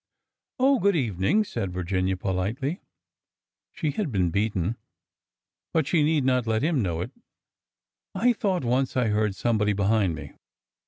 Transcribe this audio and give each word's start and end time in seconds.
"Oh, 0.59 0.79
good 0.79 0.95
evening!" 0.95 1.43
said 1.43 1.71
Virginia, 1.71 2.17
politely. 2.17 2.81
She 3.71 3.91
had 3.91 4.11
been 4.11 4.31
beaten, 4.31 4.77
but 5.73 5.85
she 5.85 6.01
need 6.01 6.23
not 6.25 6.47
let 6.47 6.63
him 6.63 6.81
know 6.81 7.01
it. 7.01 7.11
I 8.15 8.33
thought 8.33 8.63
once 8.65 8.97
I 8.97 9.09
heard 9.09 9.35
somebody 9.35 9.73
behind 9.73 10.15
me." 10.15 10.33